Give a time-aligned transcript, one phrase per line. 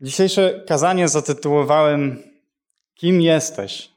[0.00, 2.22] Dzisiejsze kazanie zatytułowałem
[2.94, 3.92] Kim jesteś?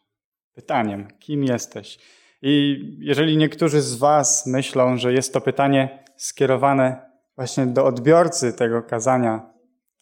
[0.54, 2.00] Pytaniem, kim jesteś?
[2.42, 8.84] I jeżeli niektórzy z Was myślą, że jest to pytanie skierowane właśnie do odbiorcy tego
[8.84, 9.54] kazania,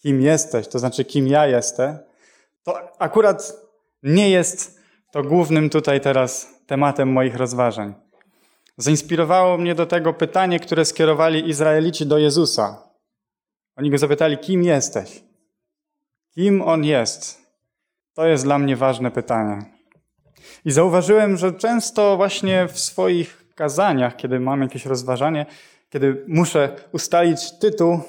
[0.01, 1.97] kim jesteś, to znaczy kim ja jestem,
[2.63, 3.53] to akurat
[4.03, 4.79] nie jest
[5.11, 7.93] to głównym tutaj teraz tematem moich rozważań.
[8.77, 12.89] Zainspirowało mnie do tego pytanie, które skierowali Izraelici do Jezusa.
[13.75, 15.28] Oni go zapytali, kim jesteś?
[16.39, 17.41] Kim on jest?
[18.13, 19.65] To jest dla mnie ważne pytanie.
[20.65, 25.45] I zauważyłem, że często właśnie w swoich kazaniach, kiedy mam jakieś rozważanie,
[25.89, 27.99] kiedy muszę ustalić tytuł,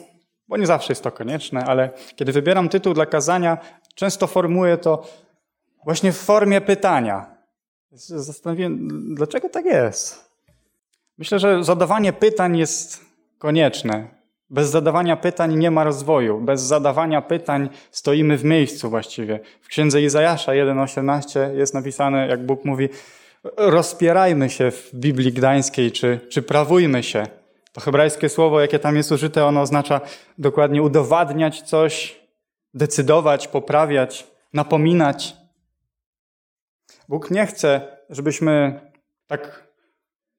[0.48, 3.58] bo nie zawsze jest to konieczne, ale kiedy wybieram tytuł dla kazania,
[3.94, 5.06] często formułuję to
[5.84, 7.36] właśnie w formie pytania.
[7.90, 10.30] Zastanowiłem, dlaczego tak jest.
[11.18, 13.00] Myślę, że zadawanie pytań jest
[13.38, 14.19] konieczne.
[14.50, 16.40] Bez zadawania pytań nie ma rozwoju.
[16.40, 19.40] Bez zadawania pytań stoimy w miejscu właściwie.
[19.60, 22.88] W księdze Izajasza 1,18 jest napisane, jak Bóg mówi,
[23.56, 27.26] rozpierajmy się w Biblii Gdańskiej, czy, czy prawujmy się.
[27.72, 30.00] To hebrajskie słowo, jakie tam jest użyte, ono oznacza
[30.38, 32.20] dokładnie udowadniać coś,
[32.74, 35.36] decydować, poprawiać, napominać.
[37.08, 38.80] Bóg nie chce, żebyśmy
[39.26, 39.69] tak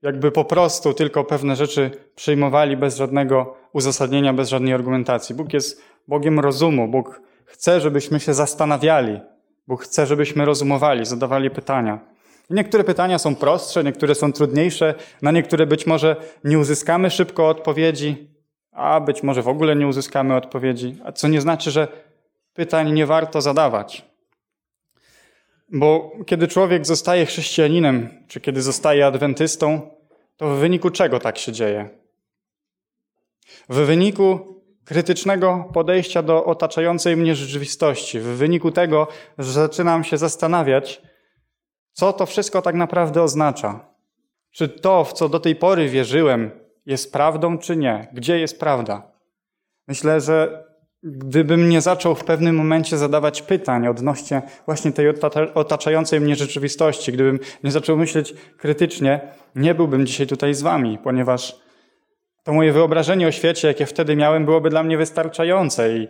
[0.01, 5.35] jakby po prostu tylko pewne rzeczy przyjmowali bez żadnego uzasadnienia, bez żadnej argumentacji.
[5.35, 6.87] Bóg jest Bogiem rozumu.
[6.87, 9.19] Bóg chce, żebyśmy się zastanawiali.
[9.67, 11.99] Bóg chce, żebyśmy rozumowali, zadawali pytania.
[12.49, 18.27] Niektóre pytania są prostsze, niektóre są trudniejsze, na niektóre być może nie uzyskamy szybko odpowiedzi,
[18.71, 21.87] a być może w ogóle nie uzyskamy odpowiedzi, a co nie znaczy, że
[22.53, 24.10] pytań nie warto zadawać.
[25.71, 29.89] Bo kiedy człowiek zostaje chrześcijaninem, czy kiedy zostaje adwentystą,
[30.37, 31.89] to w wyniku czego tak się dzieje?
[33.69, 34.55] W wyniku
[34.85, 41.01] krytycznego podejścia do otaczającej mnie rzeczywistości, w wyniku tego, że zaczynam się zastanawiać,
[41.93, 43.85] co to wszystko tak naprawdę oznacza.
[44.51, 46.51] Czy to, w co do tej pory wierzyłem,
[46.85, 48.07] jest prawdą, czy nie?
[48.13, 49.11] Gdzie jest prawda?
[49.87, 50.65] Myślę, że
[51.03, 55.05] gdybym nie zaczął w pewnym momencie zadawać pytań odnośnie właśnie tej
[55.53, 61.59] otaczającej mnie rzeczywistości, gdybym nie zaczął myśleć krytycznie, nie byłbym dzisiaj tutaj z wami, ponieważ
[62.43, 66.07] to moje wyobrażenie o świecie, jakie wtedy miałem, byłoby dla mnie wystarczające i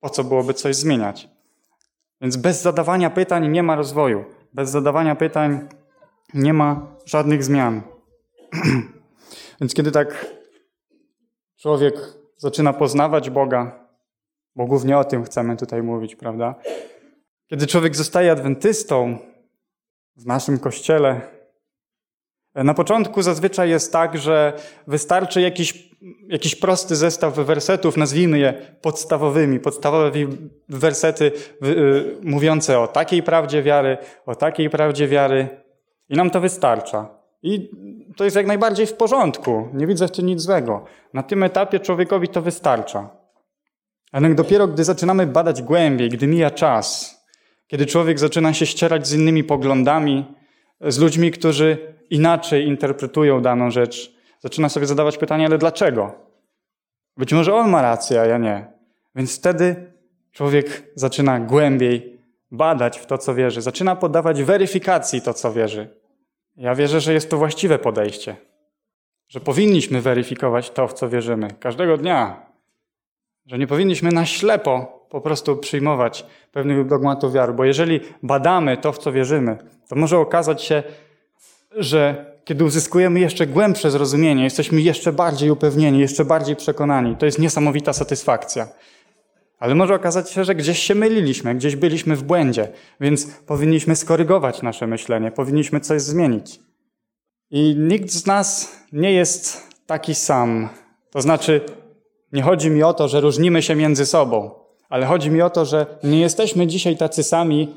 [0.00, 1.28] po co byłoby coś zmieniać.
[2.20, 4.24] Więc bez zadawania pytań nie ma rozwoju.
[4.52, 5.68] Bez zadawania pytań
[6.34, 7.82] nie ma żadnych zmian.
[9.60, 10.26] Więc kiedy tak
[11.56, 11.94] człowiek
[12.36, 13.88] zaczyna poznawać Boga,
[14.56, 16.54] bo głównie o tym chcemy tutaj mówić, prawda?
[17.46, 19.18] Kiedy człowiek zostaje adwentystą
[20.16, 21.20] w naszym kościele,
[22.54, 24.52] na początku zazwyczaj jest tak, że
[24.86, 25.90] wystarczy jakiś,
[26.28, 28.52] jakiś prosty zestaw wersetów, nazwijmy je
[28.82, 30.10] podstawowymi, podstawowe
[30.68, 31.32] wersety
[31.64, 35.48] y, mówiące o takiej prawdzie wiary, o takiej prawdzie wiary
[36.08, 37.08] i nam to wystarcza.
[37.42, 37.70] I
[38.16, 39.68] to jest jak najbardziej w porządku.
[39.72, 40.84] Nie widzę w tym nic złego.
[41.14, 43.10] Na tym etapie człowiekowi to wystarcza.
[44.12, 47.16] Ale dopiero gdy zaczynamy badać głębiej, gdy mija czas,
[47.66, 50.34] kiedy człowiek zaczyna się ścierać z innymi poglądami,
[50.80, 56.14] z ludźmi, którzy inaczej interpretują daną rzecz, zaczyna sobie zadawać pytanie, ale dlaczego?
[57.16, 58.66] Być może on ma rację, a ja nie.
[59.14, 59.92] Więc wtedy
[60.32, 66.05] człowiek zaczyna głębiej badać w to, co wierzy, zaczyna poddawać weryfikacji to, co wierzy.
[66.56, 68.36] Ja wierzę, że jest to właściwe podejście,
[69.28, 72.46] że powinniśmy weryfikować to, w co wierzymy każdego dnia,
[73.46, 78.92] że nie powinniśmy na ślepo po prostu przyjmować pewnych dogmatów wiary, bo jeżeli badamy to,
[78.92, 79.58] w co wierzymy,
[79.88, 80.82] to może okazać się,
[81.76, 87.38] że kiedy uzyskujemy jeszcze głębsze zrozumienie, jesteśmy jeszcze bardziej upewnieni, jeszcze bardziej przekonani, to jest
[87.38, 88.68] niesamowita satysfakcja.
[89.58, 92.68] Ale może okazać się, że gdzieś się myliliśmy, gdzieś byliśmy w błędzie,
[93.00, 96.60] więc powinniśmy skorygować nasze myślenie, powinniśmy coś zmienić.
[97.50, 100.68] I nikt z nas nie jest taki sam.
[101.10, 101.60] To znaczy,
[102.32, 104.50] nie chodzi mi o to, że różnimy się między sobą,
[104.88, 107.74] ale chodzi mi o to, że nie jesteśmy dzisiaj tacy sami,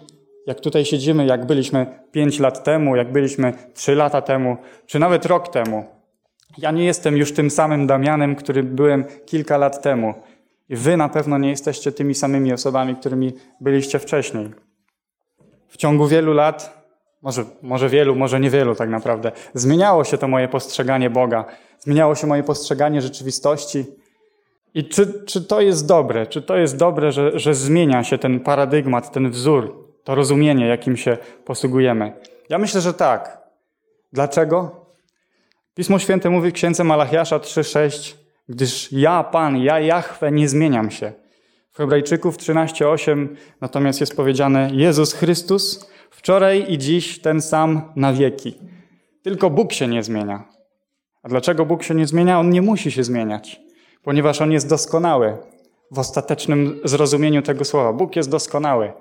[0.48, 5.26] jak tutaj siedzimy, jak byliśmy pięć lat temu, jak byliśmy trzy lata temu, czy nawet
[5.26, 5.86] rok temu.
[6.58, 10.14] Ja nie jestem już tym samym Damianem, który byłem kilka lat temu.
[10.70, 14.50] I wy na pewno nie jesteście tymi samymi osobami, którymi byliście wcześniej.
[15.68, 16.84] W ciągu wielu lat,
[17.22, 21.46] może, może wielu, może niewielu tak naprawdę, zmieniało się to moje postrzeganie Boga,
[21.80, 23.86] zmieniało się moje postrzeganie rzeczywistości.
[24.74, 26.28] I czy, czy to jest dobre?
[26.28, 30.98] Czy to jest dobre, że, że zmienia się ten paradygmat, ten wzór, to rozumienie, jakim
[30.98, 32.14] się posługujemy?
[32.50, 33.42] Ja myślę, że tak.
[34.14, 34.86] Dlaczego?
[35.74, 38.16] Pismo Święte mówi w księdze Malachiasza 3,6
[38.50, 41.14] Gdyż ja, Pan, ja Jahwe, nie zmieniam się.
[41.72, 43.28] W Hebrajczyków 13:8
[43.62, 48.58] natomiast jest powiedziane: Jezus Chrystus wczoraj i dziś ten sam na wieki.
[49.24, 50.44] Tylko Bóg się nie zmienia.
[51.24, 52.40] A dlaczego Bóg się nie zmienia?
[52.40, 53.62] On nie musi się zmieniać,
[54.04, 55.38] ponieważ On jest doskonały
[55.92, 57.94] w ostatecznym zrozumieniu tego słowa.
[57.94, 58.94] Bóg jest doskonały.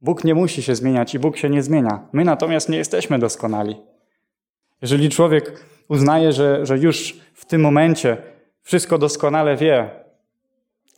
[0.00, 2.08] Bóg nie musi się zmieniać i Bóg się nie zmienia.
[2.12, 3.76] My natomiast nie jesteśmy doskonali.
[4.82, 8.16] Jeżeli człowiek uznaje, że, że już w tym momencie
[8.62, 9.90] wszystko doskonale wie,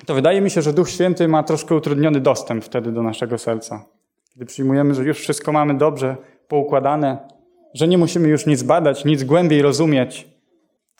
[0.06, 3.84] to wydaje mi się, że Duch Święty ma troszkę utrudniony dostęp wtedy do naszego serca.
[4.34, 6.16] Kiedy przyjmujemy, że już wszystko mamy dobrze
[6.48, 7.18] poukładane,
[7.74, 10.28] że nie musimy już nic badać, nic głębiej rozumieć,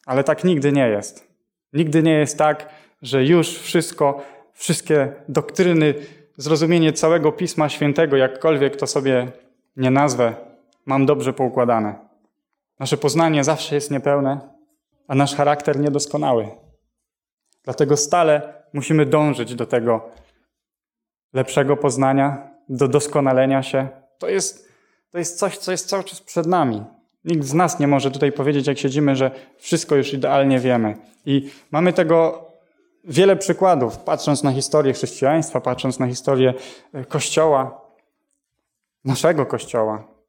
[0.06, 1.30] ale tak nigdy nie jest.
[1.72, 2.68] Nigdy nie jest tak,
[3.02, 4.22] że już wszystko,
[4.52, 5.94] wszystkie doktryny,
[6.36, 9.26] zrozumienie całego Pisma Świętego, jakkolwiek to sobie
[9.76, 10.34] nie nazwę,
[10.86, 12.09] mam dobrze poukładane.
[12.80, 14.40] Nasze poznanie zawsze jest niepełne,
[15.08, 16.48] a nasz charakter niedoskonały.
[17.64, 20.10] Dlatego stale musimy dążyć do tego
[21.32, 23.88] lepszego poznania, do doskonalenia się.
[24.18, 24.68] To jest,
[25.10, 26.84] to jest coś, co jest cały czas przed nami.
[27.24, 30.96] Nikt z nas nie może tutaj powiedzieć, jak siedzimy, że wszystko już idealnie wiemy.
[31.26, 32.46] I mamy tego
[33.04, 36.54] wiele przykładów, patrząc na historię chrześcijaństwa, patrząc na historię
[36.92, 37.80] e, Kościoła,
[39.04, 40.19] naszego Kościoła.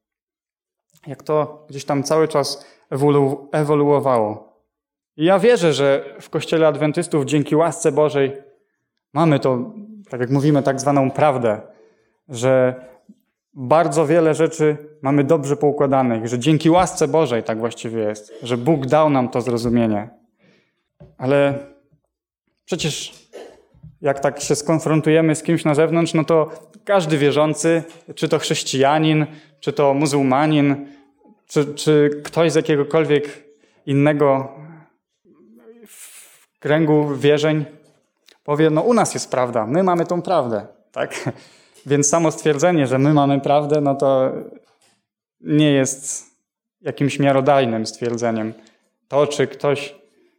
[1.06, 4.52] Jak to gdzieś tam cały czas ewolu ewoluowało.
[5.16, 8.36] I ja wierzę, że w Kościele Adwentystów dzięki łasce Bożej
[9.12, 9.72] mamy to,
[10.10, 11.60] tak jak mówimy, tak zwaną prawdę,
[12.28, 12.74] że
[13.54, 18.86] bardzo wiele rzeczy mamy dobrze poukładanych, że dzięki łasce Bożej tak właściwie jest, że Bóg
[18.86, 20.10] dał nam to zrozumienie.
[21.18, 21.58] Ale
[22.64, 23.22] przecież
[24.00, 26.50] jak tak się skonfrontujemy z kimś na zewnątrz, no to
[26.84, 27.82] każdy wierzący,
[28.14, 29.26] czy to chrześcijanin,
[29.62, 30.86] czy to muzułmanin,
[31.46, 33.44] czy, czy ktoś z jakiegokolwiek
[33.86, 34.48] innego
[36.58, 37.64] kręgu wierzeń
[38.44, 41.30] powie, no u nas jest prawda, my mamy tą prawdę, tak?
[41.86, 44.32] Więc samo stwierdzenie, że my mamy prawdę, no to
[45.40, 46.26] nie jest
[46.80, 48.52] jakimś miarodajnym stwierdzeniem.
[49.08, 49.94] To, czy ktoś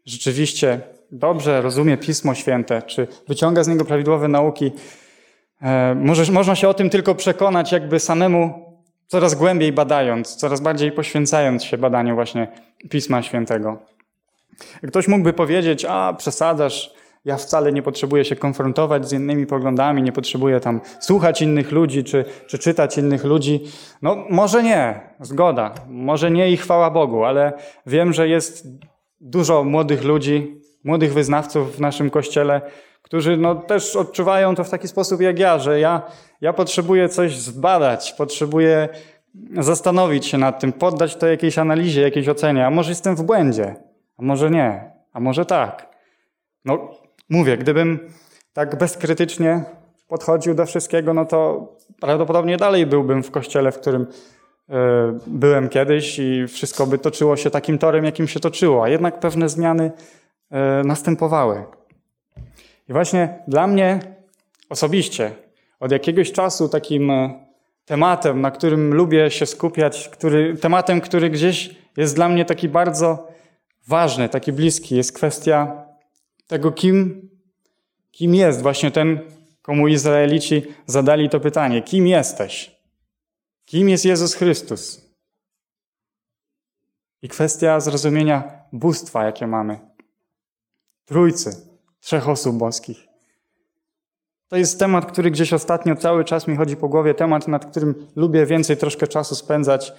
[0.06, 0.82] rzeczywiście
[1.12, 4.72] dobrze rozumie Pismo Święte, czy wyciąga z niego prawidłowe nauki,
[5.62, 8.73] e, może, można się o tym tylko przekonać, jakby samemu
[9.08, 12.48] coraz głębiej badając, coraz bardziej poświęcając się badaniu właśnie
[12.90, 13.78] Pisma Świętego.
[14.88, 16.94] Ktoś mógłby powiedzieć, a przesadzasz,
[17.26, 22.04] ja wcale nie potrzebuję się konfrontować z innymi poglądami, nie potrzebuję tam słuchać innych ludzi
[22.04, 23.64] czy, czy czytać innych ludzi.
[24.02, 27.54] No może nie, zgoda, może nie i chwała Bogu, ale
[27.86, 28.68] wiem, że jest
[29.22, 32.62] dużo młodych ludzi, młodych wyznawców w naszym kościele,
[33.04, 36.02] którzy no, też odczuwają to w taki sposób jak ja, że ja,
[36.42, 38.90] ja potrzebuję coś zbadać, potrzebuję
[39.60, 43.76] zastanowić się nad tym, poddać to jakiejś analizie, jakiejś ocenie, a może jestem w błędzie,
[44.18, 45.90] a może nie, a może tak.
[46.66, 46.92] No,
[47.30, 48.00] mówię, gdybym
[48.54, 49.64] tak bezkrytycznie
[50.08, 51.68] podchodził do wszystkiego, no to
[52.02, 54.74] prawdopodobnie dalej byłbym w kościele, w którym y,
[55.28, 59.50] byłem kiedyś i wszystko by toczyło się takim torem, jakim się toczyło, a jednak pewne
[59.50, 61.64] zmiany y, następowały.
[62.90, 64.00] I właśnie dla mnie
[64.70, 65.32] osobiście
[65.80, 67.46] od jakiegoś czasu takim e,
[67.86, 73.28] tematem, na którym lubię się skupiać, który, tematem, który gdzieś jest dla mnie taki bardzo
[73.88, 75.86] ważny, taki bliski, jest kwestia
[76.48, 77.30] tego, kim,
[78.12, 79.20] kim jest właśnie ten,
[79.62, 81.82] komu Izraelici zadali to pytanie.
[81.82, 82.76] Kim jesteś?
[83.66, 85.02] Kim jest Jezus Chrystus?
[87.22, 89.80] I kwestia zrozumienia bóstwa, jakie mamy.
[91.06, 91.73] Trójcy
[92.04, 93.08] trzech osób boskich.
[94.48, 98.08] To jest temat, który gdzieś ostatnio cały czas mi chodzi po głowie, temat, nad którym
[98.16, 99.94] lubię więcej troszkę czasu spędzać.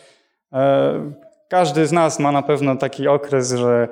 [0.52, 1.12] E,
[1.48, 3.88] każdy z nas ma na pewno taki okres, że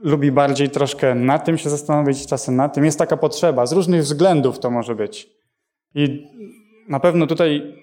[0.00, 2.84] lubi bardziej troszkę nad tym się zastanowić, czasem nad tym.
[2.84, 5.30] Jest taka potrzeba, z różnych względów to może być.
[5.94, 6.26] I
[6.88, 7.74] na pewno tutaj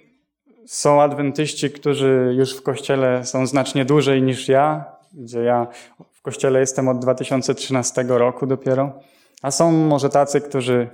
[0.65, 5.67] są adwentyści, którzy już w kościele są znacznie dłużej niż ja, gdzie ja
[6.13, 8.99] w kościele jestem od 2013 roku dopiero.
[9.45, 10.87] A są może tacy, którzy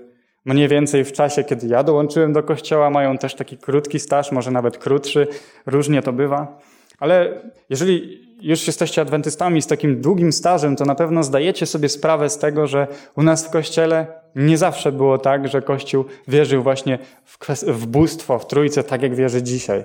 [0.46, 4.52] mniej więcej w czasie, kiedy ja dołączyłem do kościoła, mają też taki krótki staż, może
[4.52, 5.28] nawet krótszy,
[5.66, 6.60] różnie to bywa.
[7.00, 12.30] Ale jeżeli już jesteście adwentystami z takim długim stażem, to na pewno zdajecie sobie sprawę
[12.30, 17.00] z tego, że u nas w kościele nie zawsze było tak, że Kościół wierzył właśnie
[17.26, 19.84] w, w bóstwo, w trójce, tak jak wierzy dzisiaj.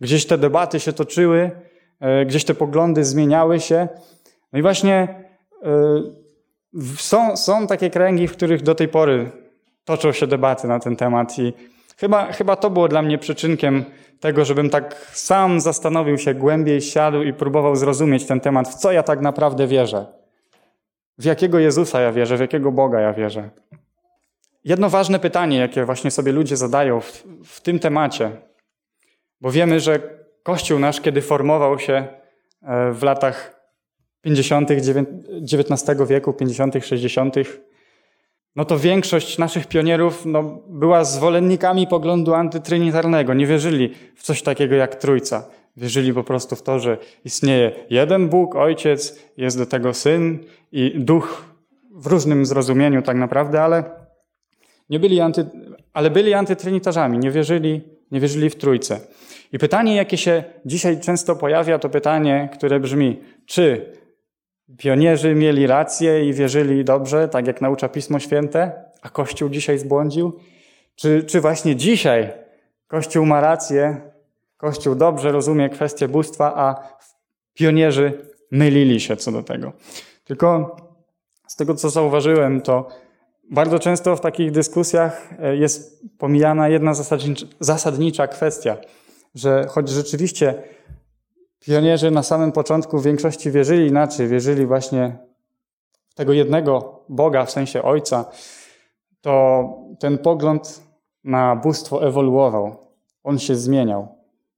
[0.00, 1.50] Gdzieś te debaty się toczyły,
[2.00, 3.88] e, gdzieś te poglądy zmieniały się.
[4.52, 5.24] No i właśnie
[5.62, 6.27] e,
[6.96, 9.30] są, są takie kręgi, w których do tej pory
[9.84, 11.52] toczą się debaty na ten temat i
[11.96, 13.84] chyba, chyba to było dla mnie przyczynkiem
[14.20, 18.92] tego, żebym tak sam zastanowił się głębiej, siadł i próbował zrozumieć ten temat, w co
[18.92, 20.06] ja tak naprawdę wierzę.
[21.18, 23.50] W jakiego Jezusa ja wierzę, w jakiego Boga ja wierzę.
[24.64, 28.30] jedno ważne pytanie, jakie właśnie sobie ludzie zadają w, w tym temacie,
[29.40, 29.98] bo wiemy, że
[30.42, 32.06] Kościół nasz, kiedy formował się
[32.62, 33.57] e, w latach
[34.22, 34.70] 50.
[34.70, 37.34] XIX wieku, 50., 60.,
[38.56, 43.34] no to większość naszych pionierów no, była zwolennikami poglądu antytrynitarnego.
[43.34, 45.48] Nie wierzyli w coś takiego jak Trójca.
[45.76, 50.38] Wierzyli po prostu w to, że istnieje jeden Bóg, Ojciec, jest do tego Syn
[50.72, 51.44] i Duch
[51.90, 53.84] w różnym zrozumieniu tak naprawdę, ale
[54.90, 55.46] nie byli anty,
[55.92, 59.00] ale byli antytrinitarzami, nie wierzyli, nie wierzyli w Trójcę.
[59.52, 63.92] I pytanie, jakie się dzisiaj często pojawia, to pytanie, które brzmi, czy
[64.76, 70.38] pionierzy mieli rację i wierzyli dobrze, tak jak naucza Pismo Święte, a Kościół dzisiaj zbłądził?
[70.94, 72.32] Czy, czy właśnie dzisiaj
[72.86, 74.00] Kościół ma rację,
[74.56, 76.98] Kościół dobrze rozumie kwestię bóstwa, a
[77.54, 78.12] pionierzy
[78.50, 79.72] mylili się co do tego?
[80.24, 80.76] Tylko
[81.46, 82.88] z tego, co zauważyłem, to
[83.50, 86.92] bardzo często w takich dyskusjach e, jest pomijana jedna
[87.60, 88.76] zasadnicza kwestia,
[89.34, 90.54] że choć rzeczywiście
[91.60, 95.18] pionierzy na samym początku w większości wierzyli inaczej, wierzyli właśnie
[96.08, 98.24] w tego jednego Boga, w sensie Ojca,
[99.20, 99.64] to
[100.00, 100.82] ten pogląd
[101.24, 102.92] na bóstwo ewoluował.
[103.24, 104.08] On się zmieniał.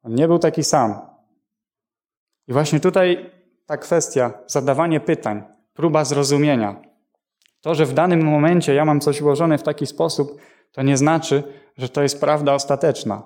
[0.02, 1.00] On nie był taki sam.
[2.48, 3.30] I właśnie tutaj
[3.66, 5.42] ta kwestia, zadawanie pytań,
[5.74, 6.82] próba zrozumienia.
[7.60, 10.40] To, że w danym momencie ja mam coś ułożone w taki sposób,
[10.72, 11.42] to nie znaczy,
[11.76, 13.22] że to jest prawda ostateczna.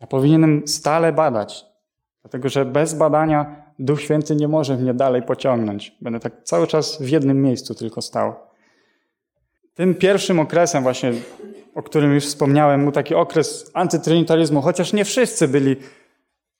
[0.00, 1.69] Ja powinienem stale badać,
[2.22, 5.96] dlatego że bez badania Duch Święty nie może mnie dalej pociągnąć.
[6.00, 8.34] Będę tak cały czas w jednym miejscu tylko stał.
[9.74, 11.12] Tym pierwszym okresem właśnie,
[11.74, 15.76] o którym już wspomniałem, był taki okres antytrinitaryzmu, chociaż nie wszyscy byli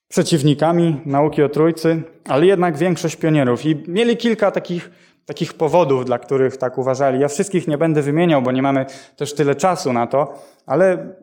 [0.07, 3.65] przeciwnikami nauki o Trójcy, ale jednak większość pionierów.
[3.65, 4.91] I mieli kilka takich,
[5.25, 7.19] takich powodów, dla których tak uważali.
[7.19, 10.33] Ja wszystkich nie będę wymieniał, bo nie mamy też tyle czasu na to,
[10.65, 11.15] ale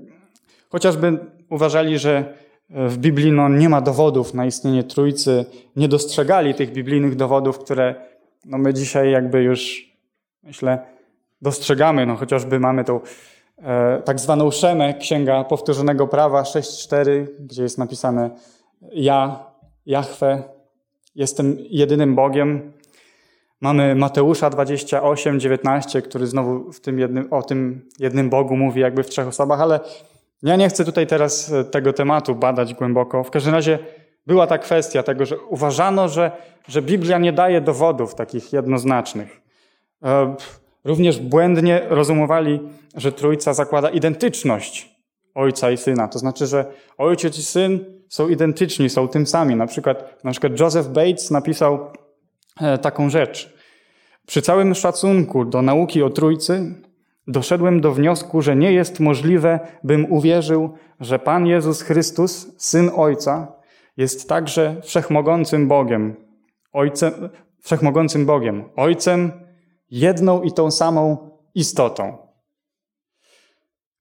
[0.69, 1.19] chociażby
[1.51, 2.35] uważali, że
[2.71, 5.45] w Biblii no, nie ma dowodów na istnienie Trójcy,
[5.77, 7.95] nie dostrzegali tych biblijnych dowodów, które
[8.45, 9.93] no, my dzisiaj jakby już,
[10.43, 10.79] myślę,
[11.43, 12.07] dostrzegamy.
[12.07, 13.01] No, chociażby mamy tą
[13.59, 18.31] e, tak zwaną Szemę, Księga Powtórzonego Prawa 6.4, gdzie jest napisane
[18.93, 19.45] ja,
[19.87, 20.43] Jahwe,
[21.15, 22.73] jestem jedynym Bogiem.
[23.61, 29.03] Mamy Mateusza 28, 19, który znowu w tym jednym, o tym jednym Bogu mówi jakby
[29.03, 29.81] w trzech osobach, ale
[30.43, 33.25] ja nie chcę tutaj teraz e, tego tematu badać głęboko.
[33.25, 33.79] W każdym razie
[34.27, 36.33] była ta kwestia tego, że uważano, że,
[36.69, 39.41] że Biblia nie daje dowodów takich jednoznacznych.
[40.05, 40.35] E,
[40.85, 42.61] również błędnie rozumowali,
[42.95, 44.99] że Trójca zakłada identyczność
[45.35, 46.09] Ojca i Syna.
[46.09, 46.65] To znaczy, że
[46.99, 49.57] Ojciec i Syn są identyczni, są tym sami.
[49.57, 51.93] Na przykład, na przykład Joseph Bates napisał
[52.61, 53.55] e, taką rzecz.
[54.27, 56.75] Przy całym szacunku do nauki o Trójcy,
[57.29, 60.71] doszedłem do wniosku, że nie jest możliwe, bym uwierzył,
[61.01, 63.53] że Pan Jezus Chrystus, Syn Ojca,
[63.97, 66.17] jest także wszechmogącym Bogiem,
[66.73, 67.13] Ojcem,
[67.63, 69.33] wszechmogącym Bogiem, Ojcem,
[69.91, 72.17] jedną i tą samą istotą.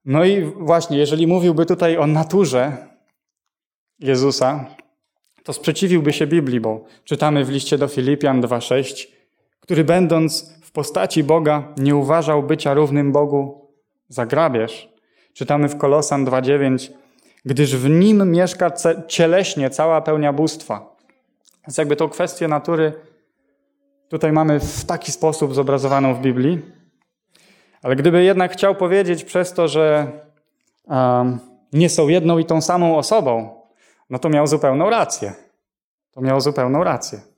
[0.05, 2.77] No i właśnie, jeżeli mówiłby tutaj o naturze
[3.99, 4.65] Jezusa,
[5.43, 9.07] to sprzeciwiłby się Biblii, bo czytamy w liście do Filipian 2:6,
[9.59, 13.71] który będąc postaci Boga nie uważał bycia równym Bogu
[14.09, 14.89] za grabież.
[15.33, 16.91] Czytamy w Kolosan 2:9,
[17.45, 18.71] gdyż w nim mieszka
[19.07, 20.95] cieleśnie cała pełnia bóstwa.
[21.67, 22.93] Więc jakby tą kwestię natury
[24.09, 26.61] tutaj mamy w taki sposób zobrazowaną w Biblii.
[27.83, 30.11] Ale gdyby jednak chciał powiedzieć przez to, że
[30.85, 31.39] um,
[31.73, 33.61] nie są jedną i tą samą osobą,
[34.09, 35.33] no to miał zupełną rację.
[36.11, 37.36] To miał zupełną rację.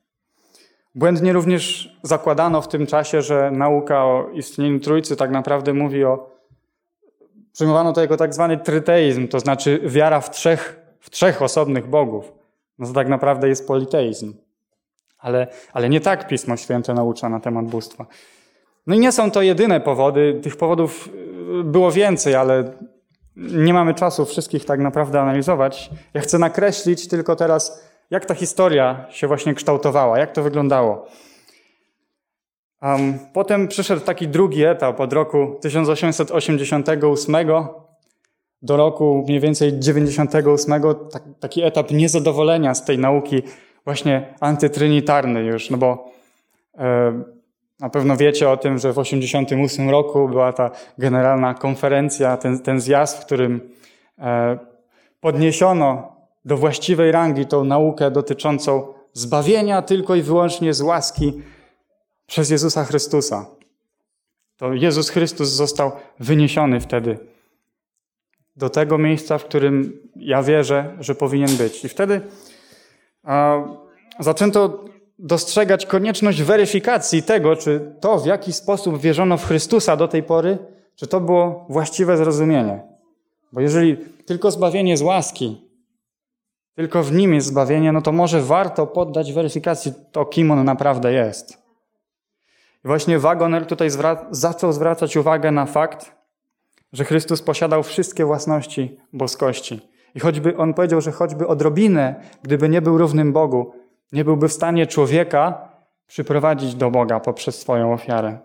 [0.99, 6.29] Błędnie również zakładano w tym czasie, że nauka o istnieniu Trójcy tak naprawdę mówi o.
[7.53, 12.33] Przyjmowano to jako tak zwany tryteizm, to znaczy wiara w trzech, w trzech osobnych bogów.
[12.79, 14.33] No to tak naprawdę jest politeizm.
[15.17, 18.05] Ale, ale nie tak Pismo Święte naucza na temat bóstwa.
[18.87, 20.39] No i nie są to jedyne powody.
[20.43, 21.09] Tych powodów
[21.59, 22.71] y, było więcej, ale
[23.35, 25.89] nie mamy czasu wszystkich tak naprawdę analizować.
[26.13, 31.05] Ja chcę nakreślić tylko teraz jak ta historia się właśnie kształtowała, jak to wyglądało.
[32.81, 37.35] Um, potem przyszedł taki drugi etap od roku 1888
[38.61, 43.41] do roku mniej więcej 98, tak, taki etap niezadowolenia z tej nauki
[43.85, 46.11] właśnie antytrynitarnej już, no bo
[46.77, 47.23] e,
[47.79, 52.81] na pewno wiecie o tym, że w 88 roku była ta generalna konferencja, ten, ten
[52.81, 53.69] zjazd, w którym
[54.19, 54.57] e,
[55.21, 61.33] podniesiono do właściwej rangi tą naukę dotyczącą zbawienia tylko i wyłącznie z łaski
[62.25, 63.45] przez Jezusa Chrystusa.
[64.57, 67.17] To Jezus Chrystus został wyniesiony wtedy
[68.55, 71.85] do tego miejsca, w którym ja wierzę, że powinien być.
[71.85, 72.21] I wtedy
[73.23, 73.57] a,
[74.19, 74.85] zaczęto
[75.19, 80.57] dostrzegać konieczność weryfikacji tego, czy to, w jaki sposób wierzono w Chrystusa do tej pory,
[80.95, 82.79] czy to było właściwe zrozumienie.
[83.51, 85.68] Bo jeżeli tylko zbawienie z łaski,
[86.75, 91.13] tylko w nim jest zbawienie, no to może warto poddać weryfikacji to, kim on naprawdę
[91.13, 91.51] jest.
[92.85, 96.15] I właśnie Wagoner tutaj zwra zaczął zwracać uwagę na fakt,
[96.93, 99.81] że Chrystus posiadał wszystkie własności boskości.
[100.15, 103.73] I choćby on powiedział, że choćby odrobinę, gdyby nie był równym Bogu,
[104.11, 105.69] nie byłby w stanie człowieka
[106.07, 108.39] przyprowadzić do Boga poprzez swoją ofiarę.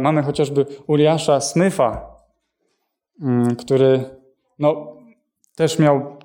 [0.00, 2.06] Mamy chociażby Uriasza Smyfa,
[3.22, 4.04] mm, który
[4.58, 4.96] no,
[5.56, 6.16] też miał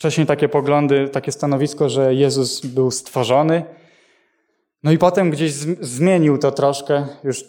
[0.00, 3.64] wcześniej takie poglądy, takie stanowisko, że Jezus był stworzony.
[4.82, 7.44] No i potem gdzieś zmienił to troszkę, już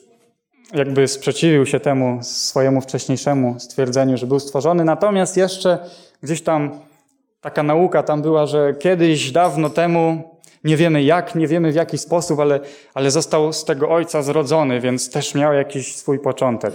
[0.73, 4.85] jakby sprzeciwił się temu swojemu wcześniejszemu stwierdzeniu, że był stworzony.
[4.85, 5.79] Natomiast jeszcze
[6.23, 6.79] gdzieś tam
[7.41, 10.23] taka nauka tam była, że kiedyś, dawno temu,
[10.63, 12.59] nie wiemy jak, nie wiemy w jaki sposób, ale,
[12.93, 16.73] ale został z tego ojca zrodzony, więc też miał jakiś swój początek.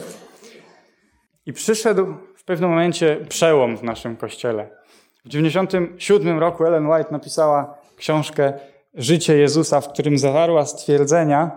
[1.47, 2.07] I przyszedł
[2.37, 4.86] w pewnym momencie przełom w naszym kościele.
[5.27, 8.53] W 1997 roku Ellen White napisała książkę
[8.95, 11.51] Życie Jezusa, w którym zawarła stwierdzenia,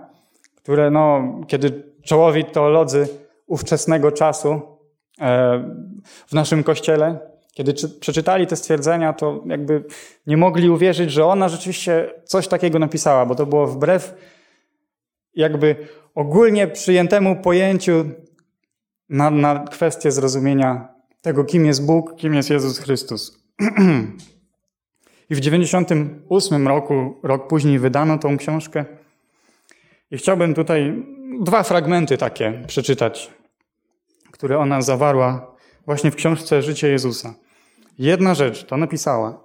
[0.55, 3.07] które, no, kiedy czołowi teolodzy
[3.47, 4.61] ówczesnego czasu
[5.21, 5.59] e,
[6.27, 7.19] w naszym kościele,
[7.53, 9.83] kiedy przeczytali te stwierdzenia, to jakby
[10.27, 14.13] nie mogli uwierzyć, że ona rzeczywiście coś takiego napisała, bo to było wbrew
[15.35, 15.75] jakby
[16.15, 18.05] ogólnie przyjętemu pojęciu
[19.09, 20.87] na, na kwestię zrozumienia
[21.21, 23.39] tego, kim jest Bóg, kim jest Jezus Chrystus.
[25.29, 28.85] I w 98 roku, rok później, wydano tą książkę.
[30.11, 31.05] I chciałbym tutaj
[31.41, 33.31] dwa fragmenty takie przeczytać,
[34.31, 37.33] które ona zawarła właśnie w książce Życie Jezusa.
[37.99, 39.43] Jedna rzecz to napisała.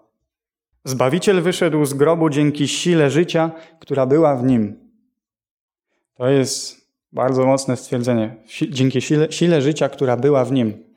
[0.84, 4.76] Zbawiciel wyszedł z grobu dzięki sile życia, która była w nim.
[6.14, 8.36] To jest bardzo mocne stwierdzenie.
[8.70, 10.93] Dzięki sile, sile życia, która była w nim.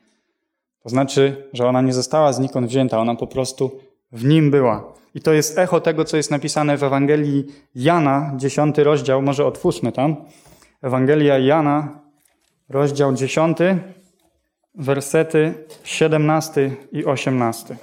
[0.88, 3.80] To znaczy, że ona nie została znikąd wzięta, ona po prostu
[4.12, 4.92] w nim była.
[5.14, 9.92] I to jest echo tego, co jest napisane w Ewangelii Jana, dziesiąty rozdział, może otwórzmy
[9.92, 10.16] tam.
[10.82, 12.00] Ewangelia Jana,
[12.68, 13.78] rozdział dziesiąty,
[14.74, 17.76] wersety 17 i 18.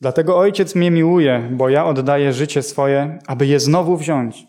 [0.00, 4.46] Dlatego Ojciec mnie miłuje, bo ja oddaję życie swoje, aby je znowu wziąć.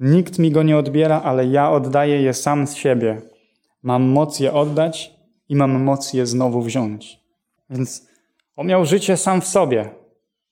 [0.00, 3.22] Nikt mi go nie odbiera, ale ja oddaję je sam z siebie.
[3.82, 5.15] Mam moc je oddać
[5.48, 7.20] i mam moc je znowu wziąć.
[7.70, 8.06] Więc
[8.56, 9.90] on miał życie sam w sobie.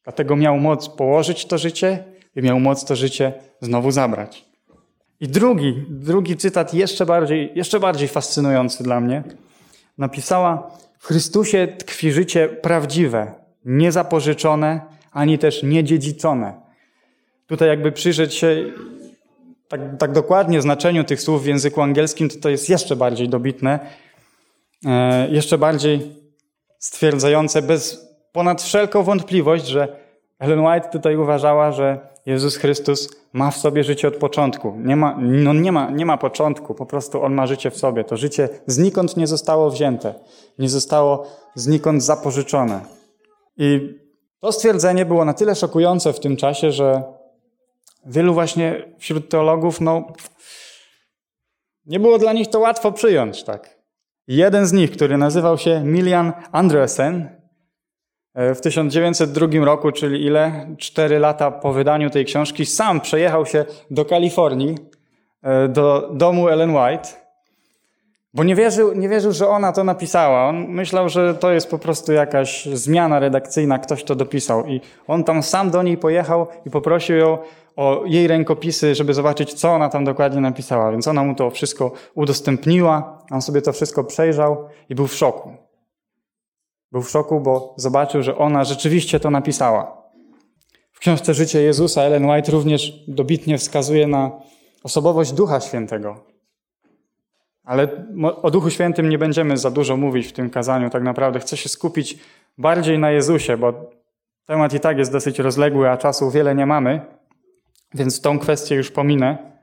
[0.05, 2.05] Dlatego miał moc położyć to życie
[2.37, 4.45] i miał moc to życie znowu zabrać.
[5.21, 9.23] I drugi, drugi cytat, jeszcze bardziej, jeszcze bardziej fascynujący dla mnie.
[9.99, 13.33] Napisała: W Chrystusie tkwi życie prawdziwe,
[13.65, 14.81] niezapożyczone,
[15.13, 16.55] ani też niedziedziczone.
[17.47, 18.65] Tutaj, jakby przyjrzeć się
[19.69, 23.81] tak, tak dokładnie znaczeniu tych słów w języku angielskim, to to jest jeszcze bardziej dobitne,
[25.29, 26.17] jeszcze bardziej
[26.79, 29.97] stwierdzające bez ponad wszelką wątpliwość, że
[30.39, 34.75] Ellen White tutaj uważała, że Jezus Chrystus ma w sobie życie od początku.
[34.79, 38.05] Nie ma, no nie, ma, nie ma początku, po prostu On ma życie w sobie.
[38.05, 40.15] To życie znikąd nie zostało wzięte,
[40.59, 42.81] nie zostało znikąd zapożyczone.
[43.57, 43.99] I
[44.41, 47.03] to stwierdzenie było na tyle szokujące w tym czasie, że
[48.07, 50.07] wielu właśnie wśród teologów, no,
[51.87, 53.84] nie było dla nich to łatwo przyjąć, tak.
[54.29, 57.45] Jeden z nich, który nazywał się Milian Andresen,
[58.35, 60.67] E, w 1902 roku, czyli ile?
[60.79, 64.75] Cztery lata po wydaniu tej książki, sam przejechał się do Kalifornii,
[65.43, 67.09] e, do domu Ellen White,
[68.35, 70.49] bo nie wierzył, nie wierzył, że ona to napisała.
[70.49, 74.67] On myślał, że to jest po prostu jakaś zmiana redakcyjna, ktoś to dopisał.
[74.67, 77.39] I on tam sam do niej pojechał i poprosił ją
[77.77, 80.91] o jej rękopisy, żeby zobaczyć, co ona tam dokładnie napisała.
[80.91, 85.53] Więc ona mu to wszystko udostępniła, on sobie to wszystko przejrzał i był w szoku.
[86.93, 90.03] Był w szoku, bo zobaczył, że ona rzeczywiście to napisała.
[90.93, 94.31] W książce Życie Jezusa Ellen White również dobitnie wskazuje na
[94.85, 96.34] osobowość Ducha Świętego.
[97.65, 97.89] Ale
[98.43, 100.91] o Duchu Świętym nie będziemy za dużo mówić w tym kazaniu.
[100.91, 102.19] Tak naprawdę chcę się skupić
[102.59, 103.91] bardziej na Jezusie, bo
[104.47, 107.01] temat i tak jest dosyć rozległy, a czasu wiele nie mamy,
[107.95, 109.55] więc tą kwestię już pominę.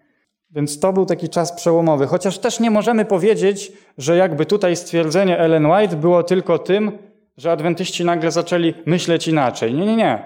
[0.49, 2.07] Więc to był taki czas przełomowy.
[2.07, 6.91] Chociaż też nie możemy powiedzieć, że jakby tutaj stwierdzenie Ellen White było tylko tym,
[7.37, 9.73] że adwentyści nagle zaczęli myśleć inaczej.
[9.73, 10.23] Nie, nie, nie.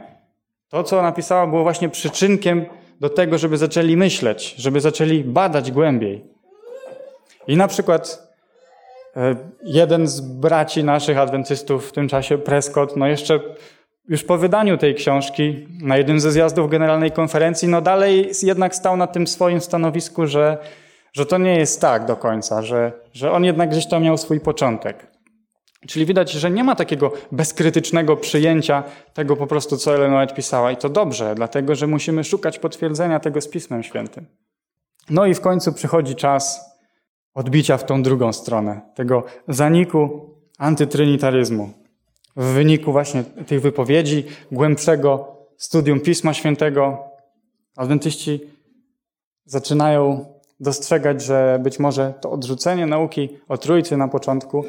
[0.70, 2.66] To, co napisała, było właśnie przyczynkiem
[3.00, 6.35] do tego, żeby zaczęli myśleć, żeby zaczęli badać głębiej.
[7.48, 8.34] I na przykład
[9.16, 13.40] e, jeden z braci naszych adwentystów w tym czasie, Prescott, no jeszcze
[14.08, 18.98] już po wydaniu tej książki na jednym ze zjazdów Generalnej Konferencji, no dalej jednak stał
[18.98, 20.58] na tym swoim stanowisku, że,
[21.14, 24.40] że to nie jest tak do końca, że, że on jednak gdzieś tam miał swój
[24.40, 25.08] początek.
[25.88, 30.72] Czyli widać, że nie ma takiego bezkrytycznego przyjęcia tego po prostu, co Ellen White pisała.
[30.72, 34.26] I to dobrze, dlatego że musimy szukać potwierdzenia tego z Pismem Świętym.
[35.10, 36.75] No i w końcu przychodzi czas
[37.36, 41.70] odbicia w tą drugą stronę, tego zaniku antytrinitaryzmu.
[42.36, 46.98] W wyniku właśnie tych wypowiedzi, głębszego studium Pisma Świętego,
[47.76, 48.42] adwentyści
[49.46, 50.26] zaczynają
[50.60, 54.66] dostrzegać, że być może to odrzucenie nauki o Trójcy na początku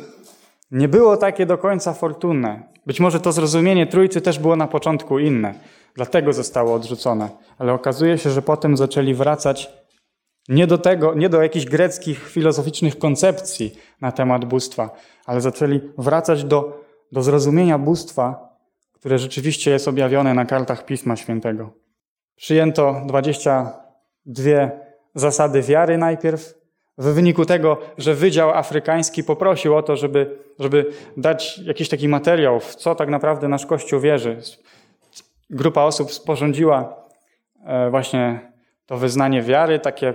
[0.70, 2.62] nie było takie do końca fortunne.
[2.86, 5.54] Być może to zrozumienie Trójcy też było na początku inne,
[5.94, 7.28] dlatego zostało odrzucone.
[7.58, 9.72] Ale okazuje się, że potem zaczęli wracać
[10.48, 14.90] nie do tego, nie do jakichś greckich filozoficznych koncepcji na temat bóstwa,
[15.26, 18.56] ale zaczęli wracać do, do zrozumienia bóstwa,
[18.92, 21.70] które rzeczywiście jest objawione na kartach Pisma Świętego.
[22.36, 24.70] Przyjęto 22
[25.14, 26.54] zasady wiary najpierw,
[26.98, 32.60] w wyniku tego, że Wydział Afrykański poprosił o to, żeby, żeby dać jakiś taki materiał,
[32.60, 34.36] w co tak naprawdę nasz Kościół wierzy.
[35.50, 37.04] Grupa osób sporządziła
[37.64, 38.52] e, właśnie
[38.86, 40.14] to wyznanie wiary, takie,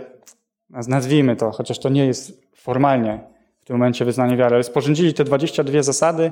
[0.69, 3.19] nazwijmy to, chociaż to nie jest formalnie
[3.61, 6.31] w tym momencie wyznanie wiary, ale sporządzili te 22 zasady.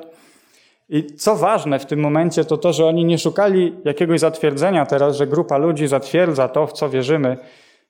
[0.90, 5.16] I co ważne w tym momencie, to to, że oni nie szukali jakiegoś zatwierdzenia teraz,
[5.16, 7.38] że grupa ludzi zatwierdza to, w co wierzymy,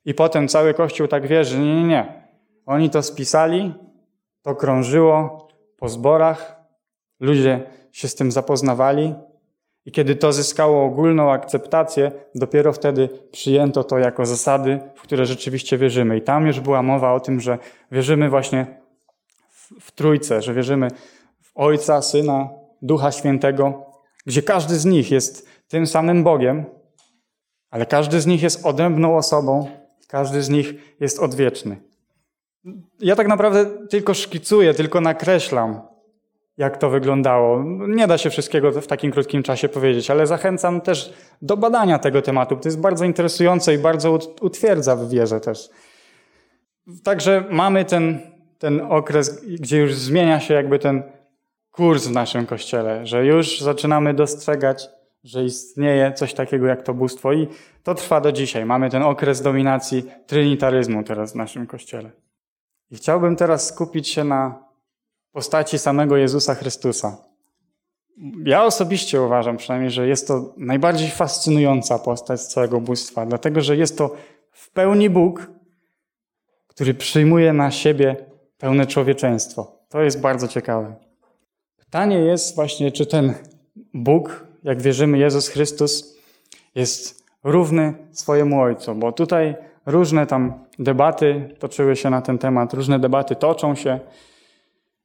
[0.04, 1.58] i potem cały Kościół tak wierzy.
[1.58, 2.22] Nie, nie, nie.
[2.66, 3.74] Oni to spisali,
[4.42, 6.56] to krążyło po zborach,
[7.20, 7.60] ludzie
[7.92, 9.14] się z tym zapoznawali
[9.86, 15.78] i kiedy to zyskało ogólną akceptację, dopiero wtedy przyjęto to jako zasady, w które rzeczywiście
[15.78, 16.16] wierzymy.
[16.16, 17.58] I tam już była mowa o tym, że
[17.92, 18.80] wierzymy właśnie
[19.80, 20.88] w, Trójcę, że wierzymy
[21.42, 22.48] w Ojca, Syna,
[22.82, 23.86] Ducha Świętego,
[24.26, 26.64] gdzie każdy z nich jest tym samym Bogiem,
[27.70, 29.70] ale każdy z nich jest odrębną osobą,
[30.08, 31.80] każdy z nich jest odwieczny.
[33.00, 35.80] Ja tak naprawdę tylko szkicuję, tylko nakreślam,
[36.60, 37.64] jak to wyglądało.
[37.88, 42.22] Nie da się wszystkiego w takim krótkim czasie powiedzieć, ale zachęcam też do badania tego
[42.22, 42.56] tematu.
[42.56, 45.70] To jest bardzo interesujące i bardzo utwierdza w wierze też.
[47.04, 48.18] Także mamy ten,
[48.58, 51.02] ten okres, gdzie już zmienia się jakby ten
[51.70, 54.88] kurs w naszym kościele, że już zaczynamy dostrzegać,
[55.24, 57.48] że istnieje coś takiego jak to bóstwo i
[57.82, 58.64] to trwa do dzisiaj.
[58.64, 62.10] Mamy ten okres dominacji trinitaryzmu teraz w naszym kościele.
[62.90, 64.69] I chciałbym teraz skupić się na
[65.32, 67.16] postaci samego Jezusa Chrystusa.
[68.44, 73.76] Ja osobiście uważam przynajmniej, że jest to najbardziej fascynująca postać z całego bóstwa, dlatego że
[73.76, 74.14] jest to
[74.52, 75.50] w pełni Bóg,
[76.66, 78.16] który przyjmuje na siebie
[78.58, 79.72] pełne człowieczeństwo.
[79.88, 80.94] To jest bardzo ciekawe.
[81.76, 83.34] Pytanie jest właśnie, czy ten
[83.94, 86.16] Bóg, jak wierzymy, Jezus Chrystus,
[86.74, 92.98] jest równy swojemu Ojcu, bo tutaj Różne tam debaty toczyły się na ten temat, różne
[92.98, 94.00] debaty toczą się.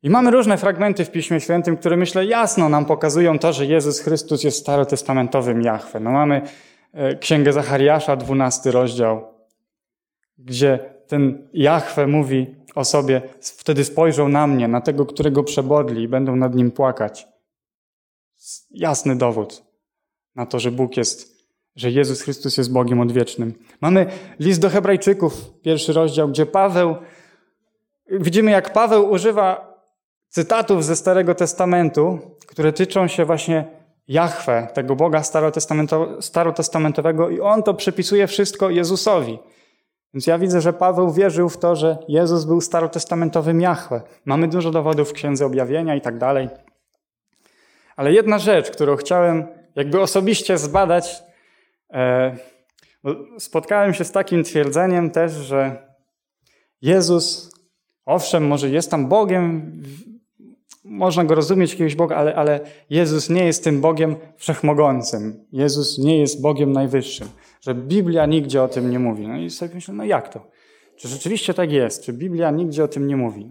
[0.05, 3.99] I mamy różne fragmenty w Piśmie Świętym, które myślę jasno nam pokazują to, że Jezus
[3.99, 5.99] Chrystus jest starotestamentowym Jahwe.
[5.99, 6.41] No mamy
[6.93, 9.33] e, Księgę Zachariasza, 12 rozdział,
[10.37, 16.07] gdzie ten Jahwe mówi o sobie, wtedy spojrzą na mnie, na tego, którego przebodli i
[16.07, 17.27] będą nad nim płakać.
[18.71, 19.63] Jasny dowód
[20.35, 21.35] na to, że Bóg jest
[21.75, 23.53] że Jezus Chrystus jest Bogiem odwiecznym.
[23.81, 24.05] Mamy
[24.39, 26.95] list do Hebrajczyków, pierwszy rozdział, gdzie Paweł,
[28.11, 29.74] widzimy jak Paweł używa
[30.35, 33.65] cytatów ze Starego Testamentu, które tyczą się właśnie
[34.07, 35.21] Jahwe, tego Boga
[36.19, 39.39] starotestamentowego i on to przypisuje wszystko Jezusowi.
[40.13, 44.01] Więc ja widzę, że Paweł wierzył w to, że Jezus był starotestamentowym Jahwe.
[44.25, 46.49] Mamy dużo dowodów w Księdze Objawienia i tak dalej.
[47.95, 51.23] Ale jedna rzecz, którą chciałem jakby osobiście zbadać,
[51.93, 52.35] E,
[53.39, 55.87] spotkałem się z takim twierdzeniem też, że
[56.81, 57.51] Jezus,
[58.05, 59.71] owszem, może jest tam Bogiem,
[60.85, 65.45] można go rozumieć, jakiegoś Boga, ale, ale Jezus nie jest tym Bogiem wszechmogącym.
[65.51, 67.27] Jezus nie jest Bogiem najwyższym.
[67.61, 69.27] Że Biblia nigdzie o tym nie mówi.
[69.27, 70.47] No i sobie myślę, no jak to?
[70.95, 72.03] Czy rzeczywiście tak jest?
[72.03, 73.49] Czy Biblia nigdzie o tym nie mówi?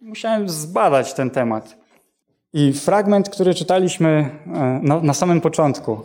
[0.00, 1.78] Musiałem zbadać ten temat.
[2.52, 4.08] I fragment, który czytaliśmy
[4.46, 6.00] e, na, na samym początku,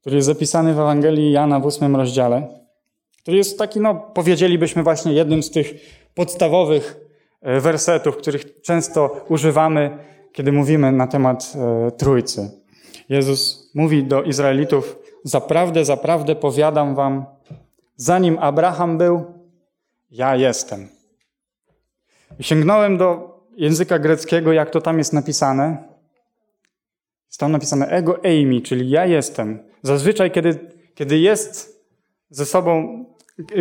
[0.00, 2.48] który jest zapisany w Ewangelii Jana w ósmym rozdziale,
[3.22, 5.74] który jest taki, no powiedzielibyśmy właśnie jednym z tych
[6.14, 7.03] podstawowych
[7.44, 9.98] wersetów, których często używamy,
[10.32, 12.50] kiedy mówimy na temat e, Trójcy.
[13.08, 17.24] Jezus mówi do Izraelitów, zaprawdę, zaprawdę powiadam wam,
[17.96, 19.24] zanim Abraham był,
[20.10, 20.88] ja jestem.
[22.40, 25.88] Sięgnąłem do języka greckiego, jak to tam jest napisane.
[27.26, 29.58] Jest tam napisane ego eimi, czyli ja jestem.
[29.82, 31.84] Zazwyczaj, kiedy, kiedy jest
[32.30, 33.04] ze sobą,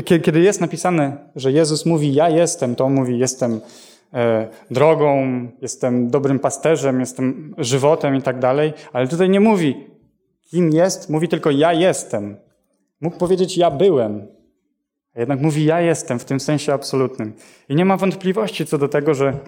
[0.04, 3.62] kiedy jest napisane, że Jezus mówi ja jestem, to on mówi jestem
[4.14, 9.94] e, drogą, jestem dobrym pasterzem, jestem żywotem i tak dalej, ale tutaj nie mówi
[10.54, 12.38] kim jest, mówi tylko ja jestem.
[13.02, 14.28] Mógł powiedzieć ja byłem,
[15.16, 17.34] a jednak mówi ja jestem w tym sensie absolutnym.
[17.70, 19.40] I nie ma wątpliwości co do tego, że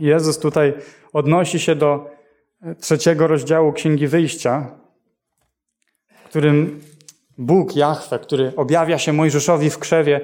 [0.00, 0.74] Jezus tutaj
[1.12, 2.10] odnosi się do
[2.80, 4.70] trzeciego rozdziału Księgi Wyjścia,
[6.24, 6.80] w którym
[7.38, 10.20] Bóg, Jahwe, który objawia się Mojżeszowi w krzewie,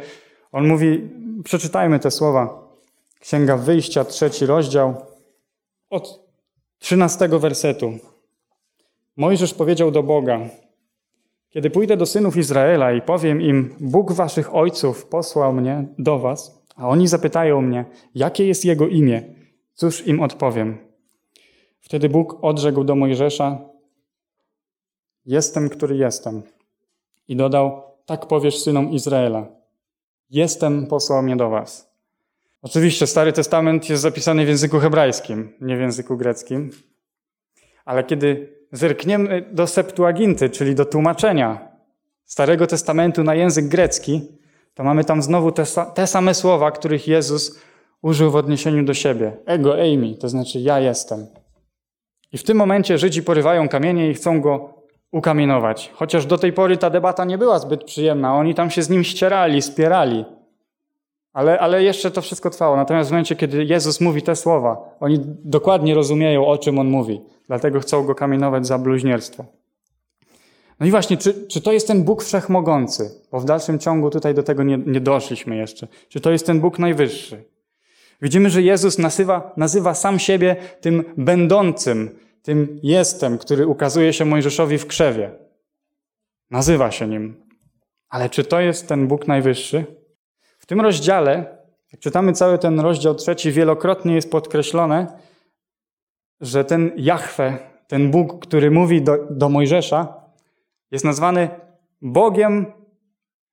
[0.53, 1.09] on mówi,
[1.44, 2.70] przeczytajmy te słowa.
[3.20, 4.94] Księga Wyjścia, trzeci rozdział,
[5.90, 6.20] od
[6.79, 7.92] trzynastego wersetu.
[9.16, 10.40] Mojżesz powiedział do Boga,
[11.51, 16.64] kiedy pójdę do synów Izraela i powiem im, Bóg waszych ojców posłał mnie do was,
[16.77, 19.23] a oni zapytają mnie, jakie jest jego imię,
[19.75, 20.79] cóż im odpowiem?
[21.81, 23.59] Wtedy Bóg odrzekł do Mojżesza,
[25.27, 26.42] jestem, który jestem.
[27.31, 29.47] I dodał, tak powiesz synom Izraela,
[30.31, 31.90] jestem, posłał mnie do was.
[32.62, 36.71] Oczywiście Stary Testament jest zapisany w języku hebrajskim, nie w języku greckim,
[37.85, 41.69] ale kiedy zerkniemy do Septuaginty, czyli do tłumaczenia
[42.25, 44.23] Starego Testamentu na język grecki,
[44.75, 45.64] to mamy tam znowu te,
[45.95, 47.61] te same słowa, których Jezus
[48.03, 49.37] użył w odniesieniu do siebie.
[49.47, 51.27] Ego eimi, to znaczy ja jestem.
[52.33, 54.80] I w tym momencie Żydzi porywają kamienie i chcą go
[55.12, 55.90] ukamienować.
[55.94, 58.35] Chociaż do tej pory ta debata nie była zbyt przyjemna.
[58.37, 60.25] Oni tam się z nim ścierali, spierali.
[61.33, 62.77] Ale, ale jeszcze to wszystko trwało.
[62.77, 67.20] Natomiast w momencie, kiedy Jezus mówi te słowa, oni dokładnie rozumieją, o czym on mówi.
[67.46, 69.44] Dlatego chcą go kamienować za bluźnierstwo.
[70.81, 73.11] No i właśnie, czy, czy to jest ten Bóg wszechmogący?
[73.33, 75.87] Bo w dalszym ciągu tutaj do tego nie, nie doszliśmy jeszcze.
[76.09, 77.44] Czy to jest ten Bóg najwyższy?
[78.23, 82.11] Widzimy, że Jezus nazywa, nazywa sam siebie tym będącym,
[82.42, 85.31] tym jestem, który ukazuje się Mojżeszowi w krzewie.
[86.50, 87.46] Nazywa się nim.
[88.09, 89.85] Ale czy to jest ten Bóg najwyższy?
[90.59, 91.59] W tym rozdziale,
[91.92, 95.07] jak czytamy cały ten rozdział trzeci, wielokrotnie jest podkreślone,
[96.40, 100.14] że ten Jahwe, ten Bóg, który mówi do, do Mojżesza,
[100.90, 101.48] jest nazwany
[102.03, 102.66] Bogiem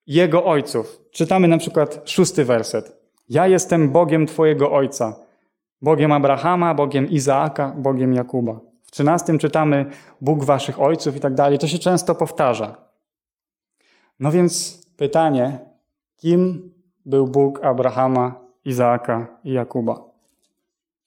[0.07, 0.99] jego ojców.
[1.11, 2.97] Czytamy na przykład szósty werset.
[3.29, 5.15] Ja jestem Bogiem Twojego ojca,
[5.81, 8.66] Bogiem Abrahama, Bogiem Izaaka, Bogiem Jakuba.
[8.87, 9.85] W trzynastym czytamy
[10.21, 11.59] Bóg Waszych ojców i tak dalej.
[11.59, 12.75] To się często powtarza.
[14.19, 15.59] No więc pytanie,
[16.17, 16.71] kim
[17.05, 19.95] był Bóg Abrahama, Izaaka i Jakuba?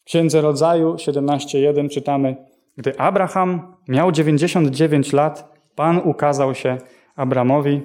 [0.00, 2.36] W Księdze Rodzaju 17.1 czytamy,
[2.76, 6.78] gdy Abraham miał 99 lat, Pan ukazał się
[7.16, 7.82] Abramowi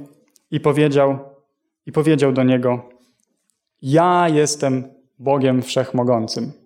[0.51, 1.19] i powiedział,
[1.85, 2.89] i powiedział do niego,
[3.81, 4.83] ja jestem
[5.19, 6.64] Bogiem Wszechmogącym.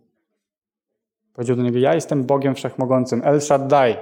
[1.34, 3.96] Powiedział do niego, ja jestem Bogiem Wszechmogącym, El Shaddai.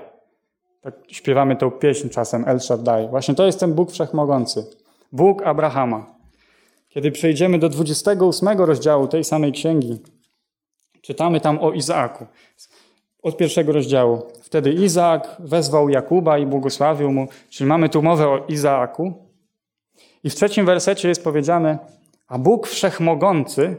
[0.81, 3.07] Tak śpiewamy tą pieśń czasem, El Shaddai.
[3.07, 4.65] Właśnie to jest ten Bóg Wszechmogący.
[5.11, 6.05] Bóg Abrahama.
[6.89, 9.99] Kiedy przejdziemy do 28 rozdziału tej samej księgi,
[11.01, 12.25] czytamy tam o Izaaku.
[13.23, 14.21] Od pierwszego rozdziału.
[14.41, 19.13] Wtedy Izaak wezwał Jakuba i błogosławił mu, czyli mamy tu mowę o Izaaku.
[20.23, 21.77] I w trzecim wersecie jest powiedziane,
[22.27, 23.77] a Bóg Wszechmogący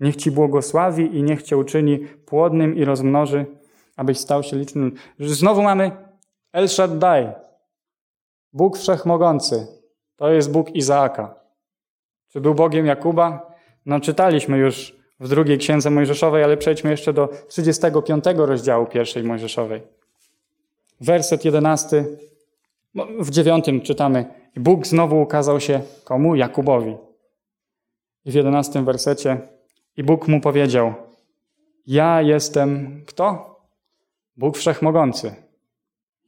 [0.00, 3.46] niech Ci błogosławi i niech Cię uczyni płodnym i rozmnoży,
[3.96, 4.94] abyś stał się licznym.
[5.18, 5.90] Znowu mamy
[6.52, 7.28] El Shaddai,
[8.52, 9.66] Bóg Wszechmogący.
[10.16, 11.34] To jest Bóg Izaaka.
[12.28, 13.54] Czy był Bogiem Jakuba?
[13.86, 19.82] No czytaliśmy już w drugiej księdze Mojżeszowej, ale przejdźmy jeszcze do 35 rozdziału pierwszej Mojżeszowej.
[21.00, 22.04] Werset 11.
[23.20, 24.24] W dziewiątym czytamy.
[24.56, 26.34] Bóg znowu ukazał się komu?
[26.36, 26.96] Jakubowi.
[28.24, 29.40] I w jedenastym wersecie
[29.98, 30.94] i Bóg mu powiedział:
[31.86, 33.58] Ja jestem kto?
[34.36, 35.34] Bóg Wszechmogący.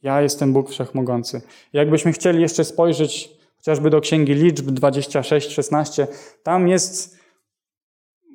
[0.03, 1.43] Ja jestem Bóg Wszechmogący.
[1.73, 6.07] Jakbyśmy chcieli jeszcze spojrzeć chociażby do Księgi Liczb 26-16,
[6.43, 7.19] tam jest,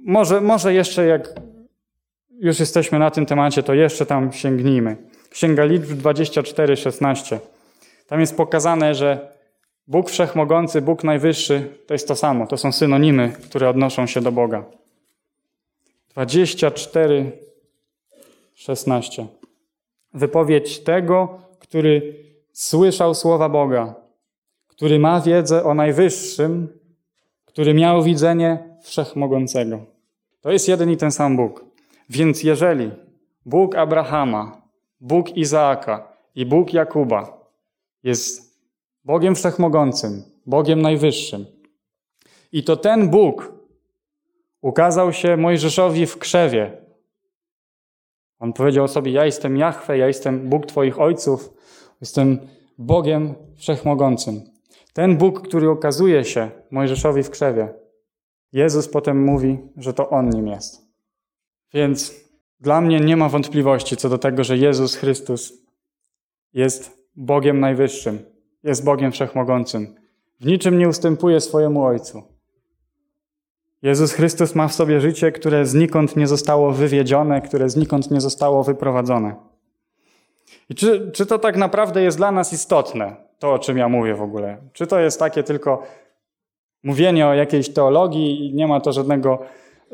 [0.06, 1.34] może, może jeszcze jak
[2.40, 4.98] już jesteśmy na tym temacie, to jeszcze tam sięgnijmy.
[5.30, 7.38] Księga Liczb 24-16.
[8.08, 9.36] Tam jest pokazane, że
[9.88, 12.48] Bóg Wszechmogący, Bóg Najwyższy to jest to samo.
[12.48, 14.64] To są synonimy, które odnoszą się do Boga.
[16.16, 17.32] 24,
[18.54, 19.28] 16.
[20.14, 22.24] Wypowiedź tego, który
[22.54, 23.96] słyszał słowa Boga,
[24.68, 26.68] który ma wiedzę o Najwyższym,
[27.46, 29.80] który miał widzenie Wszechmogącego.
[30.42, 31.66] To jest jeden i ten sam Bóg.
[32.10, 32.92] Więc jeżeli
[33.46, 34.62] Bóg Abrahama,
[35.02, 37.52] Bóg Izaaka i Bóg Jakuba
[38.04, 38.60] jest
[39.06, 41.46] Bogiem Wszechmogącym, Bogiem Najwyższym,
[42.52, 43.55] i to ten Bóg
[44.66, 46.72] ukazał się Mojżeszowi w krzewie.
[48.40, 51.54] On powiedział sobie: Ja jestem Jahwe, ja jestem Bóg Twoich ojców,
[52.02, 52.40] jestem
[52.78, 54.42] Bogiem Wszechmogącym.
[54.94, 57.74] Ten Bóg, który okazuje się Mojżeszowi w krzewie,
[58.52, 60.82] Jezus potem mówi, że to On nim jest.
[61.74, 62.14] Więc
[62.60, 65.54] dla mnie nie ma wątpliwości co do tego, że Jezus Chrystus
[66.54, 68.20] jest Bogiem Najwyższym,
[68.64, 69.96] jest Bogiem Wszechmogącym.
[70.40, 72.35] W niczym nie ustępuje swojemu Ojcu.
[73.86, 78.64] Jezus Chrystus ma w sobie życie, które znikąd nie zostało wywiedzione, które znikąd nie zostało
[78.64, 79.36] wyprowadzone.
[80.70, 84.16] I czy, czy to tak naprawdę jest dla nas istotne, to o czym ja mówię
[84.16, 84.58] w ogóle?
[84.74, 85.84] Czy to jest takie tylko
[86.84, 89.40] mówienie o jakiejś teologii i nie ma to żadnego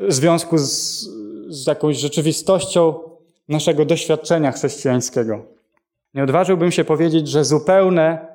[0.07, 0.69] związku z,
[1.49, 2.99] z jakąś rzeczywistością
[3.49, 5.45] naszego doświadczenia chrześcijańskiego?
[6.13, 8.27] Nie odważyłbym się powiedzieć, że zupełne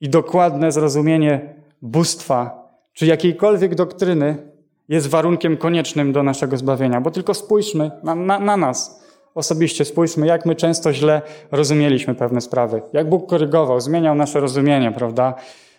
[0.00, 4.47] i dokładne zrozumienie bóstwa czy jakiejkolwiek doktryny
[4.88, 10.26] jest warunkiem koniecznym do naszego zbawienia, bo tylko spójrzmy na, na, na nas osobiście, spójrzmy,
[10.26, 15.34] jak my często źle rozumieliśmy pewne sprawy, jak Bóg korygował, zmieniał nasze rozumienie, prawda?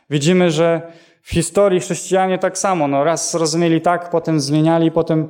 [0.10, 0.92] Widzimy, że
[1.22, 5.28] w historii chrześcijanie tak samo, no raz zrozumieli tak, potem zmieniali, potem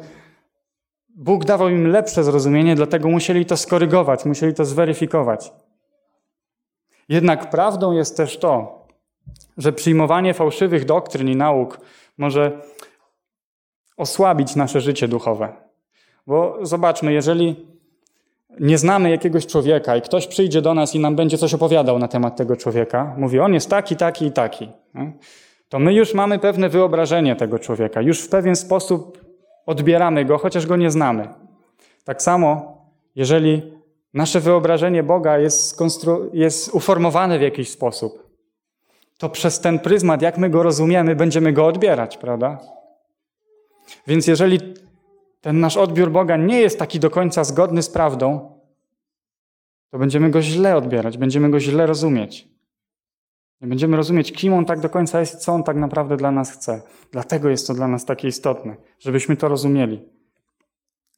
[1.15, 5.51] Bóg dawał im lepsze zrozumienie, dlatego musieli to skorygować, musieli to zweryfikować.
[7.09, 8.85] Jednak prawdą jest też to,
[9.57, 11.79] że przyjmowanie fałszywych doktryn i nauk
[12.17, 12.61] może
[13.99, 15.53] osłabić nasze życie duchowe.
[16.27, 17.55] Bo zobaczmy, jeżeli
[18.59, 22.07] nie znamy jakiegoś człowieka i ktoś przyjdzie do nas i nam będzie coś opowiadał na
[22.07, 24.69] temat tego człowieka, mówi, on jest taki, taki i taki,
[25.69, 29.25] to my już mamy pewne wyobrażenie tego człowieka, już w pewien sposób
[29.65, 31.27] odbieramy go, chociaż go nie znamy.
[32.03, 32.77] Tak samo,
[33.15, 33.73] jeżeli
[34.13, 35.79] nasze wyobrażenie Boga jest,
[36.33, 38.29] jest uformowane w jakiś sposób,
[39.17, 42.78] to przez ten pryzmat, jak my go rozumiemy, będziemy go odbierać, prawda?
[44.07, 44.59] Więc jeżeli
[45.41, 48.59] ten nasz odbiór Boga nie jest taki do końca zgodny z prawdą,
[49.89, 52.47] to będziemy go źle odbierać, będziemy go źle rozumieć.
[53.61, 56.51] Nie będziemy rozumieć, kim on tak do końca jest co on tak naprawdę dla nas
[56.51, 56.81] chce.
[57.11, 59.99] Dlatego jest to dla nas takie istotne, żebyśmy to rozumieli.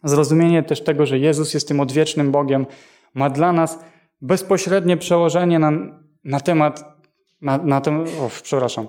[0.03, 2.65] Zrozumienie też tego, że Jezus jest tym odwiecznym Bogiem,
[3.13, 3.79] ma dla nas
[4.21, 5.71] bezpośrednie przełożenie na,
[6.23, 6.97] na temat,
[7.41, 8.05] na, na ten,
[8.43, 8.87] przepraszam,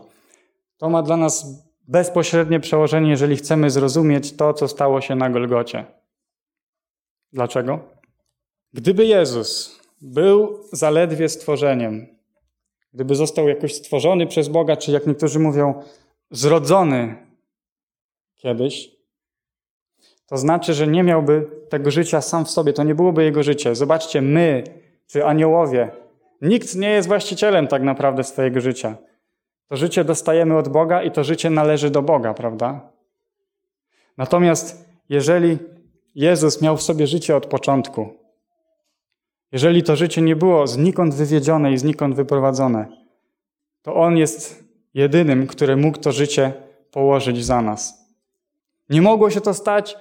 [0.77, 1.47] to ma dla nas
[1.89, 5.85] bezpośrednie przełożenie, jeżeli chcemy zrozumieć to, co stało się na Golgocie.
[7.33, 7.81] Dlaczego?
[8.73, 12.07] Gdyby Jezus był zaledwie stworzeniem,
[12.95, 15.83] gdyby został jakoś stworzony przez Boga, czy jak niektórzy mówią,
[16.31, 17.17] zrodzony
[18.37, 18.91] kiedyś,
[20.27, 23.75] to znaczy, że nie miałby tego życia sam w sobie, to nie byłoby jego życie.
[23.75, 24.65] Zobaczcie, my,
[25.07, 25.91] czy aniołowie,
[26.43, 28.97] nikt nie jest właścicielem tak naprawdę swojego życia.
[29.73, 32.81] To życie dostajemy od Boga i to życie należy do Boga, prawda?
[34.19, 35.59] Natomiast jeżeli
[36.15, 38.09] Jezus miał w sobie życie od początku,
[39.53, 42.87] jeżeli to życie nie było znikąd wywiedzione i znikąd wyprowadzone,
[43.83, 46.53] to On jest jedynym, który mógł to życie
[46.91, 47.95] położyć za nas.
[48.89, 49.97] Nie mogło się to stać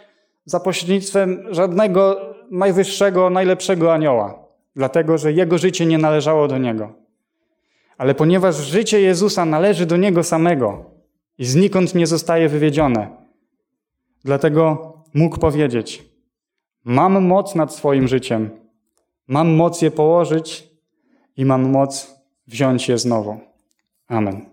[0.46, 7.01] za pośrednictwem żadnego najwyższego, najlepszego anioła, dlatego że Jego życie nie należało do Niego.
[8.02, 10.86] Ale ponieważ życie Jezusa należy do Niego samego
[11.38, 13.08] i znikąd nie zostaje wywiedzione,
[14.24, 16.04] dlatego mógł powiedzieć:
[16.84, 18.50] Mam moc nad swoim życiem,
[19.28, 20.68] mam moc je położyć
[21.38, 22.16] i mam moc
[22.48, 23.40] wziąć je znowu.
[24.08, 24.51] Amen.